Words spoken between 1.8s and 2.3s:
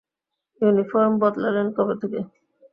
থেকে?